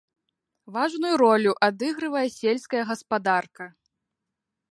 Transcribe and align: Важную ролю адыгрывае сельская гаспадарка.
Важную 0.77 1.13
ролю 1.23 1.51
адыгрывае 1.67 2.25
сельская 2.37 2.83
гаспадарка. 2.93 3.65